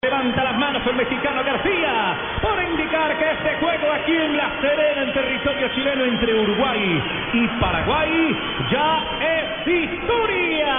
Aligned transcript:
Levanta 0.00 0.44
las 0.44 0.56
manos 0.56 0.86
el 0.86 0.94
mexicano 0.94 1.42
García 1.42 2.16
por 2.40 2.62
indicar 2.62 3.18
que 3.18 3.32
este 3.32 3.56
juego 3.56 3.92
aquí 3.94 4.12
en 4.12 4.36
La 4.36 4.48
Serena, 4.60 5.02
en 5.02 5.12
territorio 5.12 5.68
chileno 5.74 6.04
entre 6.04 6.34
Uruguay 6.40 7.02
y 7.32 7.48
Paraguay, 7.60 8.36
ya 8.70 9.02
es 9.20 9.66
historia. 9.66 10.74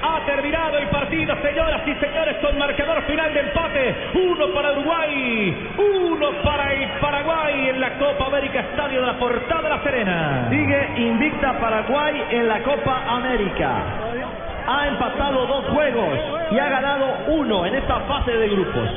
Ha 0.00 0.20
terminado 0.24 0.78
el 0.78 0.86
partido, 0.90 1.34
señoras 1.42 1.82
y 1.84 1.94
señores, 1.94 2.36
con 2.36 2.56
marcador 2.56 3.02
final 3.02 3.34
de 3.34 3.40
empate. 3.40 3.96
Uno 4.14 4.46
para 4.54 4.72
Uruguay, 4.74 5.72
uno 5.76 6.30
para 6.44 6.72
el 6.74 6.88
Paraguay 7.00 7.68
en 7.68 7.80
la 7.80 7.98
Copa 7.98 8.26
América 8.26 8.60
Estadio 8.60 9.00
de 9.00 9.06
la 9.08 9.18
Portada 9.18 9.62
de 9.62 9.68
La 9.68 9.82
Serena. 9.82 10.46
Sigue 10.50 10.88
invicta 10.98 11.58
Paraguay 11.58 12.26
en 12.30 12.46
la 12.46 12.62
Copa 12.62 13.02
América. 13.08 14.11
Ha 14.66 14.88
empatado 14.88 15.46
dos 15.46 15.64
juegos 15.66 16.18
y 16.50 16.58
ha 16.58 16.68
ganado 16.68 17.06
uno 17.28 17.66
en 17.66 17.74
esta 17.74 18.00
fase 18.00 18.32
de 18.32 18.48
grupos. 18.48 18.88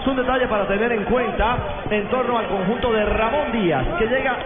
Es 0.00 0.06
un 0.06 0.16
detalle 0.16 0.46
para 0.46 0.66
tener 0.66 0.92
en 0.92 1.04
cuenta 1.04 1.56
en 1.90 2.08
torno 2.10 2.38
al 2.38 2.46
conjunto 2.46 2.92
de 2.92 3.04
Ramón 3.04 3.52
Díaz, 3.52 3.84
que 3.98 4.06
llega 4.06 4.36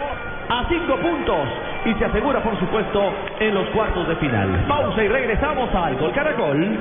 a 0.49 0.65
cinco 0.69 0.97
puntos 0.97 1.49
y 1.85 1.95
se 1.95 2.05
asegura, 2.05 2.41
por 2.41 2.59
supuesto, 2.59 3.13
en 3.39 3.55
los 3.55 3.67
cuartos 3.69 4.09
de 4.09 4.17
final. 4.17 4.65
Pausa 4.69 5.03
y 5.03 5.09
regresamos 5.09 5.75
al 5.75 5.97
Gol 5.97 6.13
Caracol. 6.13 6.79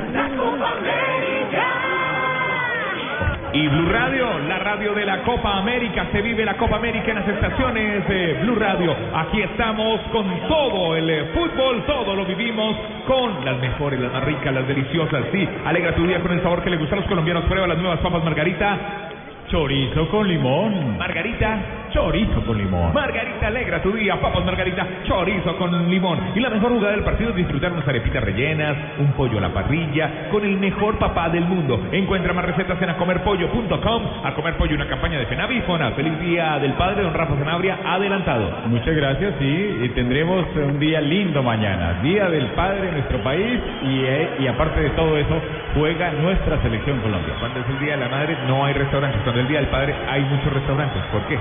Y 3.51 3.67
Blue 3.67 3.89
Radio, 3.89 4.37
la 4.47 4.59
radio 4.59 4.93
de 4.93 5.05
la 5.05 5.23
Copa 5.23 5.57
América, 5.57 6.05
se 6.11 6.21
vive 6.21 6.45
la 6.45 6.55
Copa 6.55 6.75
América 6.75 7.09
en 7.09 7.15
las 7.15 7.27
estaciones 7.27 8.07
de 8.07 8.33
Blue 8.43 8.53
Radio. 8.53 8.95
Aquí 9.15 9.41
estamos 9.41 10.01
con 10.11 10.25
todo 10.47 10.95
el 10.95 11.09
eh, 11.09 11.25
fútbol, 11.33 11.83
todo 11.87 12.15
lo 12.15 12.25
vivimos 12.25 12.75
con 13.07 13.43
las 13.43 13.57
mejores, 13.57 13.99
las 13.99 14.13
más 14.13 14.23
ricas, 14.23 14.53
las 14.53 14.67
deliciosas. 14.67 15.25
Sí, 15.31 15.49
alegra 15.65 15.95
tu 15.95 16.05
día 16.05 16.19
con 16.19 16.31
el 16.31 16.43
sabor 16.43 16.61
que 16.61 16.69
le 16.69 16.77
gusta 16.77 16.93
a 16.95 16.99
los 16.99 17.07
colombianos. 17.07 17.45
Prueba 17.45 17.65
las 17.65 17.79
nuevas 17.79 17.99
papas 18.01 18.23
Margarita. 18.23 19.08
Chorizo 19.49 20.07
con 20.09 20.27
limón. 20.27 20.95
Margarita, 20.99 21.87
chorizo 21.89 22.45
con 22.45 22.55
limón. 22.55 22.93
Margarita 22.93 23.47
alegra 23.47 23.81
tu 23.81 23.91
día, 23.91 24.21
papas 24.21 24.45
Margarita, 24.45 24.85
chorizo 25.05 25.57
con 25.57 25.89
limón. 25.89 26.19
Y 26.35 26.39
la 26.39 26.51
mejor 26.51 26.71
jugada 26.73 26.91
del 26.91 27.03
partido 27.03 27.31
es 27.31 27.35
disfrutar 27.35 27.71
unas 27.71 27.87
arepitas 27.87 28.23
rellenas, 28.23 28.77
un 28.99 29.11
pollo 29.13 29.39
a 29.39 29.41
la 29.41 29.49
parrilla, 29.49 30.29
con 30.29 30.45
el 30.45 30.55
mejor 30.57 30.99
papá 30.99 31.29
del 31.29 31.45
mundo. 31.45 31.81
Encuentra 31.91 32.31
más 32.31 32.45
recetas 32.45 32.79
en 32.79 32.91
acomerpollo.com. 32.91 34.03
A 34.23 34.35
comer 34.35 34.55
pollo, 34.55 34.75
una 34.75 34.87
campaña 34.87 35.17
de 35.17 35.25
Fenavifona. 35.25 35.93
Feliz 35.93 36.19
día 36.19 36.59
del 36.59 36.73
padre, 36.73 37.01
don 37.01 37.15
Rafa 37.15 37.35
Sanabria, 37.35 37.79
adelantado. 37.83 38.67
Muchas 38.67 38.95
gracias, 38.95 39.33
sí, 39.39 39.79
y 39.81 39.89
tendremos 39.89 40.45
un 40.55 40.79
día 40.79 41.01
lindo 41.01 41.41
mañana, 41.41 42.01
Día 42.03 42.29
del 42.29 42.47
Padre 42.51 42.89
en 42.89 42.93
nuestro 42.93 43.23
país 43.23 43.59
y, 43.83 44.03
eh, 44.03 44.29
y 44.41 44.47
aparte 44.47 44.79
de 44.79 44.91
todo 44.91 45.17
eso, 45.17 45.41
juega 45.73 46.11
nuestra 46.11 46.61
selección 46.61 46.99
Colombia. 46.99 47.33
Cuando 47.39 47.61
es 47.61 47.65
el 47.67 47.79
Día 47.79 47.93
de 47.93 48.03
la 48.03 48.09
Madre 48.09 48.37
no 48.47 48.63
hay 48.63 48.73
restaurantes, 48.73 49.21
cuando 49.39 49.43
es 49.43 49.45
el 49.45 49.47
Día 49.47 49.59
del 49.59 49.69
Padre 49.69 49.95
hay 50.07 50.23
muchos 50.23 50.53
restaurantes. 50.53 51.01
¿Por 51.11 51.21
qué? 51.27 51.39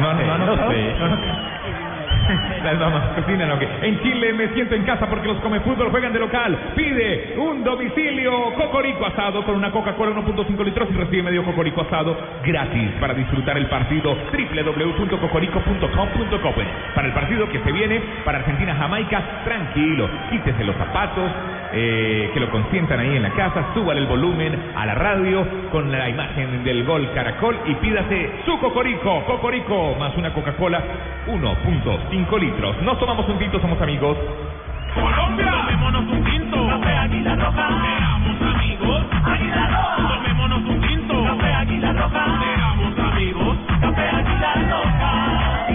No, 0.00 0.14
no, 0.14 0.38
no, 0.38 0.70
sé. 0.70 0.94
sé. 0.96 1.45
Las 2.64 2.78
mamás 2.78 3.14
cocinan. 3.14 3.50
En 3.82 4.02
Chile 4.02 4.32
me 4.32 4.48
siento 4.48 4.74
en 4.74 4.82
casa 4.84 5.06
porque 5.08 5.28
los 5.28 5.36
come 5.38 5.60
fútbol 5.60 5.90
juegan 5.90 6.12
de 6.12 6.18
local. 6.18 6.58
Pide 6.74 7.36
un 7.38 7.62
domicilio 7.62 8.52
cocorico 8.54 9.06
asado 9.06 9.44
con 9.44 9.54
una 9.54 9.70
Coca-Cola 9.70 10.10
1.5 10.12 10.64
litros 10.64 10.88
y 10.90 10.94
recibe 10.94 11.22
medio 11.22 11.44
cocorico 11.44 11.82
asado 11.82 12.16
gratis 12.44 12.90
para 13.00 13.14
disfrutar 13.14 13.56
el 13.56 13.66
partido 13.66 14.14
www.cocorico.com.co 14.14 16.54
Para 16.94 17.06
el 17.06 17.14
partido 17.14 17.48
que 17.48 17.60
se 17.60 17.72
viene 17.72 18.02
para 18.24 18.38
Argentina-Jamaica, 18.38 19.42
tranquilo, 19.44 20.08
quítese 20.30 20.64
los 20.64 20.76
zapatos, 20.76 21.30
eh, 21.72 22.30
que 22.32 22.40
lo 22.40 22.50
consientan 22.50 23.00
ahí 23.00 23.16
en 23.16 23.22
la 23.22 23.30
casa, 23.30 23.72
súbale 23.74 24.00
el 24.00 24.06
volumen 24.06 24.72
a 24.74 24.86
la 24.86 24.94
radio 24.94 25.46
con 25.70 25.90
la 25.90 26.08
imagen 26.08 26.64
del 26.64 26.84
gol 26.84 27.10
Caracol 27.12 27.58
y 27.66 27.74
pídase 27.76 28.30
su 28.44 28.58
cocorico, 28.58 29.24
cocorico 29.26 29.94
más 29.98 30.16
una 30.16 30.32
Coca-Cola 30.32 30.82
1.5 31.26 32.15
litros. 32.24 32.82
Nos 32.82 32.98
tomamos 32.98 33.28
un 33.28 33.38
tinto, 33.38 33.60
somos 33.60 33.80
amigos. 33.80 34.16
Colombia, 34.94 35.52
tomémonos 35.52 36.02
un 36.10 36.24
tinto. 36.24 36.66
Café 36.66 36.92
Águila 36.96 37.36
Roja. 37.36 37.68
Seamos 37.68 38.54
amigos. 38.54 39.04
Águila 39.24 39.66
Roja. 39.66 40.08
Tomémonos 40.16 40.62
un 40.64 40.80
tinto. 40.80 41.24
Café 41.24 41.52
Águila 41.52 41.92
Roja. 41.92 42.24
Seamos 42.40 42.98
amigos. 42.98 43.58
Café 43.80 44.08
Águila 44.08 44.54
Roja. 44.70 45.66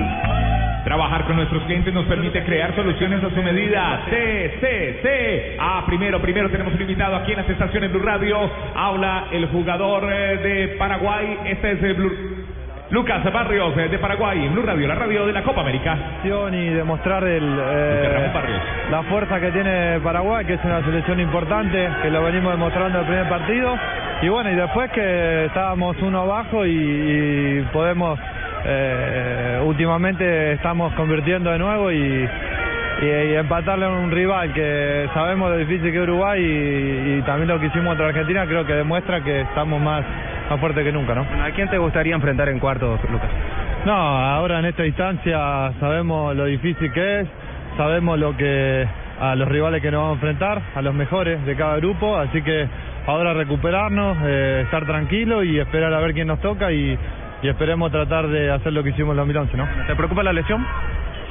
Trabajar 0.83 1.25
con 1.25 1.35
nuestros 1.37 1.63
clientes 1.63 1.93
nos 1.93 2.05
permite 2.05 2.43
crear 2.43 2.75
soluciones 2.75 3.23
a 3.23 3.29
su 3.29 3.41
medida. 3.43 4.01
CCC. 4.09 5.57
Ah, 5.59 5.83
primero, 5.85 6.19
primero 6.19 6.49
tenemos 6.49 6.73
un 6.73 6.81
invitado 6.81 7.15
aquí 7.15 7.31
en 7.31 7.37
las 7.37 7.49
estaciones 7.49 7.91
Blue 7.91 8.01
Radio. 8.01 8.49
Habla 8.75 9.27
el 9.31 9.45
jugador 9.47 10.11
eh, 10.11 10.37
de 10.37 10.67
Paraguay. 10.79 11.37
Este 11.45 11.71
es 11.73 11.83
el 11.83 11.93
Blue. 11.93 12.30
Lucas 12.91 13.23
Barrios 13.31 13.73
eh, 13.77 13.87
de 13.87 13.97
Paraguay, 13.99 14.49
Blue 14.49 14.63
Radio, 14.63 14.85
la 14.85 14.95
radio 14.95 15.25
de 15.25 15.31
la 15.31 15.43
Copa 15.43 15.61
América. 15.61 15.97
y 16.23 16.69
demostrar 16.73 17.23
el, 17.23 17.57
eh, 17.57 18.31
la 18.91 19.03
fuerza 19.03 19.39
que 19.39 19.49
tiene 19.51 20.01
Paraguay, 20.01 20.45
que 20.45 20.55
es 20.55 20.63
una 20.65 20.83
selección 20.83 21.21
importante, 21.21 21.87
que 22.01 22.09
lo 22.09 22.21
venimos 22.21 22.51
demostrando 22.51 22.99
el 22.99 23.05
primer 23.05 23.29
partido. 23.29 23.77
Y 24.21 24.27
bueno, 24.27 24.51
y 24.51 24.55
después 24.55 24.91
que 24.91 25.45
estábamos 25.45 25.95
uno 26.01 26.19
abajo 26.19 26.65
y, 26.65 26.71
y 26.71 27.61
podemos, 27.71 28.19
eh, 28.65 29.61
últimamente 29.63 30.51
estamos 30.51 30.93
convirtiendo 30.93 31.49
de 31.49 31.59
nuevo 31.59 31.93
y, 31.93 32.27
y, 33.01 33.05
y 33.05 33.35
empatarle 33.35 33.85
a 33.85 33.89
un 33.89 34.11
rival 34.11 34.53
que 34.53 35.09
sabemos 35.13 35.49
lo 35.49 35.57
difícil 35.57 35.91
que 35.91 35.97
es 35.97 36.03
Uruguay 36.03 36.41
y, 36.41 37.17
y 37.17 37.21
también 37.23 37.47
lo 37.47 37.59
que 37.59 37.67
hicimos 37.67 37.87
contra 37.89 38.07
Argentina, 38.07 38.45
creo 38.45 38.65
que 38.65 38.73
demuestra 38.73 39.23
que 39.23 39.41
estamos 39.41 39.81
más, 39.81 40.03
más 40.49 40.59
fuertes 40.59 40.83
que 40.83 40.91
nunca, 40.91 41.15
¿no? 41.15 41.21
¿A 41.43 41.49
quién 41.51 41.69
te 41.69 41.77
gustaría 41.77 42.15
enfrentar 42.15 42.49
en 42.49 42.59
cuartos, 42.59 42.99
Lucas? 43.09 43.29
No, 43.85 43.93
ahora 43.93 44.59
en 44.59 44.65
esta 44.65 44.85
instancia 44.85 45.73
sabemos 45.79 46.35
lo 46.35 46.45
difícil 46.45 46.91
que 46.91 47.21
es, 47.21 47.27
sabemos 47.77 48.19
lo 48.19 48.37
que 48.37 48.87
a 49.19 49.35
los 49.35 49.47
rivales 49.47 49.81
que 49.81 49.91
nos 49.91 50.01
vamos 50.01 50.13
a 50.13 50.15
enfrentar, 50.15 50.61
a 50.75 50.81
los 50.81 50.93
mejores 50.93 51.43
de 51.45 51.55
cada 51.55 51.77
grupo, 51.77 52.17
así 52.17 52.41
que 52.41 52.67
ahora 53.07 53.33
recuperarnos, 53.33 54.17
eh, 54.23 54.61
estar 54.63 54.85
tranquilos 54.85 55.45
y 55.45 55.59
esperar 55.59 55.93
a 55.93 55.99
ver 55.99 56.13
quién 56.13 56.27
nos 56.27 56.39
toca 56.41 56.71
y, 56.71 56.97
y 57.41 57.47
esperemos 57.47 57.91
tratar 57.91 58.27
de 58.27 58.51
hacer 58.51 58.73
lo 58.73 58.83
que 58.83 58.89
hicimos 58.89 59.11
en 59.11 59.17
2011, 59.17 59.57
¿no? 59.57 59.67
¿Te 59.87 59.95
preocupa 59.95 60.21
la 60.23 60.33
lesión? 60.33 60.65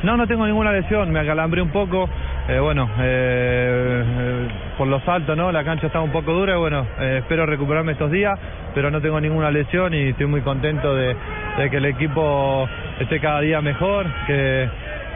No, 0.03 0.17
no 0.17 0.27
tengo 0.27 0.47
ninguna 0.47 0.73
lesión, 0.73 1.11
me 1.13 1.21
acalambré 1.21 1.61
un 1.61 1.69
poco, 1.71 2.09
eh, 2.49 2.59
bueno, 2.59 2.89
eh, 3.01 4.03
eh, 4.07 4.49
por 4.79 4.89
los 4.89 5.03
saltos, 5.05 5.37
¿no? 5.37 5.53
La 5.53 5.63
cancha 5.63 5.89
está 5.89 6.01
un 6.01 6.11
poco 6.11 6.33
dura, 6.33 6.55
y 6.55 6.59
bueno, 6.59 6.87
eh, 6.99 7.17
espero 7.19 7.45
recuperarme 7.45 7.93
estos 7.93 8.11
días, 8.11 8.39
pero 8.75 8.91
no 8.91 9.03
tengo 9.03 9.21
ninguna 9.21 9.51
lesión 9.51 9.93
y 9.93 10.09
estoy 10.09 10.27
muy 10.27 10.41
contento 10.41 10.95
de, 10.95 11.15
de 11.59 11.71
que 11.71 11.77
el 11.77 11.85
equipo 11.85 12.67
esté 12.99 13.21
cada 13.21 13.41
día 13.41 13.61
mejor, 13.61 14.07
que, 14.27 14.69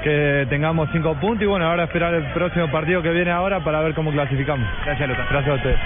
que 0.03 0.47
tengamos 0.51 0.91
cinco 0.93 1.15
puntos 1.15 1.43
y 1.45 1.47
bueno, 1.47 1.67
ahora 1.67 1.85
esperar 1.85 2.13
el 2.13 2.25
próximo 2.35 2.71
partido 2.71 3.01
que 3.01 3.11
viene 3.11 3.31
ahora 3.31 3.61
para 3.61 3.81
ver 3.81 3.95
cómo 3.95 4.13
clasificamos. 4.13 4.69
Gracias, 4.85 5.09
Lucas. 5.09 5.27
Gracias 5.31 5.51
a 5.51 5.55
ustedes. 5.55 5.79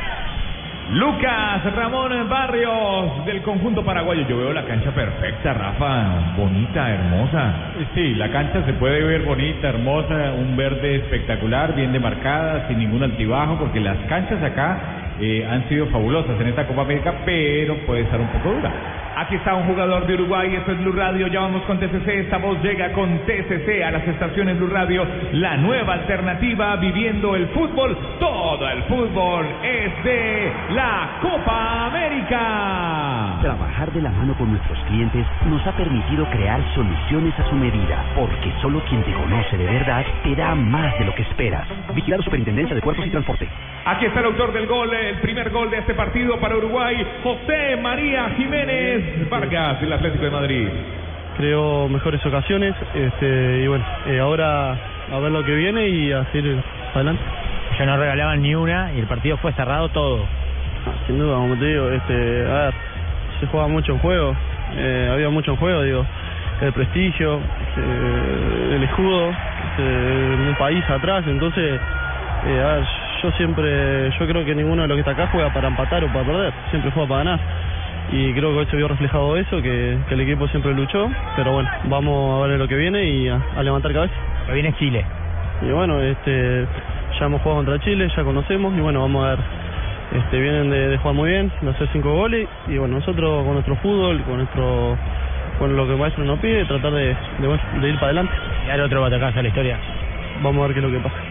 Lucas 0.90 1.64
Ramón 1.74 2.30
Barrios 2.30 3.26
del 3.26 3.42
conjunto 3.42 3.84
paraguayo. 3.84 4.26
Yo 4.26 4.38
veo 4.38 4.54
la 4.54 4.64
cancha 4.64 4.90
perfecta, 4.92 5.52
Rafa. 5.52 6.34
Bonita, 6.34 6.90
hermosa. 6.90 7.52
Sí, 7.94 8.14
la 8.14 8.30
cancha 8.30 8.64
se 8.64 8.72
puede 8.72 9.02
ver 9.02 9.22
bonita, 9.24 9.68
hermosa, 9.68 10.32
un 10.32 10.56
verde 10.56 10.96
espectacular, 10.96 11.74
bien 11.74 11.92
demarcada, 11.92 12.68
sin 12.68 12.78
ningún 12.78 13.02
altibajo, 13.02 13.58
porque 13.58 13.80
las 13.80 13.98
canchas 14.08 14.42
acá 14.42 15.07
eh, 15.20 15.46
han 15.48 15.68
sido 15.68 15.86
fabulosas 15.86 16.40
en 16.40 16.48
esta 16.48 16.66
Copa 16.66 16.82
América, 16.82 17.14
pero 17.24 17.76
puede 17.86 18.02
estar 18.02 18.20
un 18.20 18.28
poco 18.28 18.50
dura. 18.50 18.72
Aquí 19.18 19.34
está 19.34 19.52
un 19.56 19.64
jugador 19.64 20.06
de 20.06 20.14
Uruguay, 20.14 20.54
esto 20.54 20.70
es 20.70 20.78
Blue 20.78 20.92
Radio, 20.92 21.26
ya 21.26 21.40
vamos 21.40 21.62
con 21.64 21.80
TCC, 21.80 22.06
esta 22.06 22.38
voz 22.38 22.62
llega 22.62 22.92
con 22.92 23.18
TCC 23.26 23.82
a 23.82 23.90
las 23.90 24.06
estaciones 24.06 24.56
Blue 24.58 24.68
Radio, 24.68 25.04
la 25.32 25.56
nueva 25.56 25.94
alternativa 25.94 26.76
viviendo 26.76 27.34
el 27.34 27.48
fútbol, 27.48 27.98
todo 28.20 28.68
el 28.70 28.80
fútbol 28.84 29.44
es 29.64 30.04
de 30.04 30.52
la 30.70 31.18
Copa 31.20 31.86
América. 31.86 33.38
Trabajar 33.40 33.92
de 33.92 34.02
la 34.02 34.10
mano 34.10 34.38
con 34.38 34.52
nuestros 34.52 34.78
clientes 34.84 35.26
nos 35.46 35.66
ha 35.66 35.72
permitido 35.72 36.24
crear 36.30 36.60
soluciones 36.76 37.36
a 37.40 37.50
su 37.50 37.56
medida, 37.56 38.04
porque 38.14 38.52
solo 38.62 38.80
quien 38.88 39.02
te 39.02 39.12
conoce 39.12 39.56
de 39.56 39.66
verdad 39.66 40.04
te 40.22 40.36
da 40.36 40.54
más 40.54 40.96
de 40.96 41.06
lo 41.06 41.14
que 41.16 41.22
esperas. 41.22 41.66
Vigilado 41.92 42.22
Superintendencia 42.22 42.76
de 42.76 42.82
Puertos 42.82 43.04
y 43.04 43.10
Transporte. 43.10 43.48
Aquí 43.84 44.04
está 44.04 44.20
el 44.20 44.26
autor 44.26 44.52
del 44.52 44.66
gol, 44.66 44.92
el 44.92 45.16
primer 45.16 45.50
gol 45.50 45.70
de 45.70 45.78
este 45.78 45.94
partido 45.94 46.38
para 46.38 46.56
Uruguay, 46.56 47.06
José 47.22 47.76
María 47.80 48.30
Jiménez 48.36 49.28
Vargas, 49.30 49.80
del 49.80 49.92
Atlético 49.92 50.24
de 50.24 50.30
Madrid. 50.30 50.68
Creo 51.38 51.88
mejores 51.88 52.24
ocasiones 52.26 52.74
este, 52.94 53.62
y 53.62 53.66
bueno, 53.66 53.84
eh, 54.06 54.18
ahora 54.18 54.72
a 55.10 55.18
ver 55.20 55.32
lo 55.32 55.44
que 55.44 55.54
viene 55.54 55.88
y 55.88 56.12
a 56.12 56.24
seguir 56.32 56.62
adelante. 56.94 57.22
Ya 57.78 57.86
no 57.86 57.96
regalaban 57.96 58.42
ni 58.42 58.54
una 58.54 58.92
y 58.92 59.00
el 59.00 59.06
partido 59.06 59.36
fue 59.38 59.52
cerrado 59.52 59.88
todo. 59.88 60.26
Sin 61.06 61.18
duda, 61.18 61.36
como 61.36 61.56
te 61.56 61.64
digo, 61.64 61.90
este, 61.90 62.46
a 62.46 62.64
ver, 62.64 62.74
se 63.40 63.46
juega 63.46 63.68
mucho 63.68 63.92
en 63.92 63.98
juego, 63.98 64.34
eh, 64.76 65.10
había 65.12 65.28
mucho 65.30 65.52
en 65.52 65.56
juego, 65.56 65.82
digo, 65.82 66.04
el 66.60 66.72
prestigio, 66.72 67.40
este, 67.68 68.76
el 68.76 68.82
escudo, 68.82 69.30
este, 69.30 69.82
un 69.82 70.56
país 70.58 70.84
atrás, 70.90 71.24
entonces, 71.26 71.80
eh, 72.46 72.60
a 72.60 72.74
ver, 72.74 72.84
yo 73.22 73.30
siempre, 73.32 74.10
yo 74.18 74.26
creo 74.26 74.44
que 74.44 74.54
ninguno 74.54 74.82
de 74.82 74.88
los 74.88 74.96
que 74.96 75.00
está 75.00 75.12
acá 75.12 75.28
juega 75.32 75.52
para 75.52 75.68
empatar 75.68 76.04
o 76.04 76.08
para 76.08 76.24
perder, 76.24 76.52
siempre 76.70 76.90
juega 76.92 77.08
para 77.08 77.24
ganar. 77.24 77.40
Y 78.10 78.32
creo 78.32 78.52
que 78.52 78.58
hoy 78.60 78.66
se 78.70 78.76
vio 78.76 78.88
reflejado 78.88 79.36
eso, 79.36 79.60
que, 79.60 79.98
que 80.08 80.14
el 80.14 80.20
equipo 80.20 80.48
siempre 80.48 80.72
luchó, 80.72 81.10
pero 81.36 81.52
bueno, 81.52 81.68
vamos 81.84 82.42
a 82.42 82.48
ver 82.48 82.58
lo 82.58 82.66
que 82.66 82.76
viene 82.76 83.04
y 83.04 83.28
a, 83.28 83.38
a 83.56 83.62
levantar 83.62 83.92
cabeza. 83.92 84.14
Lo 84.46 84.54
viene 84.54 84.72
Chile. 84.78 85.04
Y 85.60 85.70
bueno, 85.72 86.00
este, 86.00 86.66
ya 87.18 87.26
hemos 87.26 87.42
jugado 87.42 87.64
contra 87.64 87.84
Chile, 87.84 88.08
ya 88.16 88.22
conocemos 88.24 88.72
y 88.76 88.80
bueno, 88.80 89.02
vamos 89.02 89.26
a 89.26 89.30
ver, 89.30 89.38
este, 90.14 90.40
vienen 90.40 90.70
de, 90.70 90.88
de 90.88 90.96
jugar 90.98 91.14
muy 91.14 91.30
bien, 91.30 91.52
de 91.60 91.70
hacer 91.70 91.88
cinco 91.92 92.14
goles 92.14 92.48
y 92.68 92.78
bueno, 92.78 92.94
nosotros 92.96 93.44
con 93.44 93.54
nuestro 93.54 93.76
fútbol, 93.76 94.22
con 94.22 94.36
nuestro, 94.38 94.96
con 95.58 95.76
lo 95.76 95.84
que 95.86 95.92
el 95.92 95.98
maestro 95.98 96.24
nos 96.24 96.38
pide, 96.38 96.64
tratar 96.64 96.92
de, 96.92 97.08
de, 97.08 97.60
de 97.80 97.88
ir 97.88 97.94
para 97.96 98.06
adelante. 98.06 98.32
Y 98.66 98.70
ahora 98.70 98.84
otro 98.84 99.00
batacazo 99.02 99.38
a 99.38 99.42
la 99.42 99.48
historia. 99.48 99.78
Vamos 100.42 100.62
a 100.64 100.68
ver 100.68 100.74
qué 100.74 100.80
es 100.80 100.86
lo 100.86 100.92
que 100.92 101.02
pasa. 101.02 101.27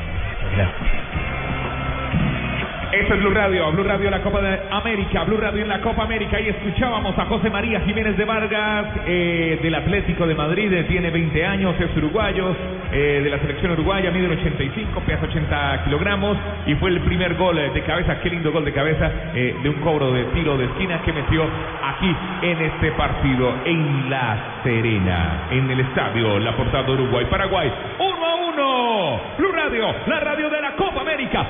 Esto 2.92 3.14
es 3.14 3.20
Blue 3.20 3.34
Radio, 3.34 3.72
Blue 3.74 3.84
Radio 3.84 4.10
la 4.10 4.22
Copa 4.22 4.42
de 4.42 4.60
América, 4.72 5.24
Blue 5.26 5.38
Radio 5.38 5.62
en 5.62 5.68
la 5.68 5.82
Copa 5.82 6.04
América. 6.04 6.40
Y 6.40 6.48
escuchábamos 6.48 7.18
a 7.20 7.26
José 7.26 7.50
María 7.50 7.82
Jiménez 7.82 8.16
de 8.18 8.24
Vargas 8.24 8.88
eh, 9.06 9.60
del 9.62 9.76
Atlético 9.76 10.26
de 10.26 10.34
Madrid, 10.34 10.72
eh, 10.72 10.86
tiene 10.86 11.12
20 11.12 11.46
años, 11.46 11.76
es 11.80 11.96
uruguayo, 11.98 12.56
eh, 12.92 13.22
de 13.24 13.30
la 13.30 13.40
selección 13.40 13.74
uruguaya, 13.74 14.10
mide 14.10 14.30
85, 14.30 15.02
pesa 15.02 15.26
80 15.26 15.84
kilogramos. 15.84 16.38
Y 16.66 16.76
fue 16.76 16.90
el 16.90 17.02
primer 17.02 17.36
gol 17.36 17.58
de 17.74 17.84
cabeza, 17.84 18.20
qué 18.22 18.30
lindo 18.30 18.52
gol 18.52 18.64
de 18.64 18.72
cabeza 18.72 19.12
de 19.34 19.70
un 19.70 19.76
cobro 19.82 20.12
de 20.14 20.24
tiro 20.34 20.58
de 20.58 20.66
esquina 20.66 21.02
que 21.04 21.14
metió 21.14 21.44
aquí 21.44 22.16
en 22.42 22.62
este 22.62 22.92
partido 22.94 23.54
en 23.66 24.10
La 24.10 24.62
Serena, 24.64 25.48
en 25.52 25.70
el 25.70 25.82
estadio 25.82 26.40
La 26.40 26.56
Portada 26.56 26.90
Uruguay-Paraguay, 26.90 27.72
1 28.00 28.26
a 28.26 28.36
1, 28.36 29.22
Blue 29.38 29.52
Radio, 29.68 29.94
la 30.06 30.20
radio 30.22 30.50
de 30.50 30.62
la 30.62 30.76
Copa 30.78 31.02
América. 31.02 31.44